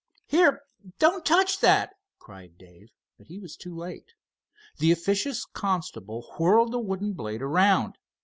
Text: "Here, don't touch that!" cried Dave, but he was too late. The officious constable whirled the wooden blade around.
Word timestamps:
"Here, 0.25 0.63
don't 0.97 1.23
touch 1.23 1.59
that!" 1.59 1.93
cried 2.17 2.57
Dave, 2.57 2.89
but 3.19 3.27
he 3.27 3.37
was 3.37 3.55
too 3.55 3.75
late. 3.75 4.13
The 4.79 4.91
officious 4.91 5.45
constable 5.45 6.23
whirled 6.39 6.71
the 6.71 6.79
wooden 6.79 7.13
blade 7.13 7.43
around. 7.43 7.99